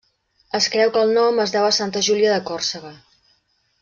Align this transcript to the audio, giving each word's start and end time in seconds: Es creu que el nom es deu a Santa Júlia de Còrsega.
Es 0.59 0.67
creu 0.75 0.93
que 0.95 1.03
el 1.07 1.13
nom 1.17 1.43
es 1.43 1.53
deu 1.57 1.67
a 1.67 1.75
Santa 1.81 2.03
Júlia 2.09 2.33
de 2.35 2.41
Còrsega. 2.49 2.95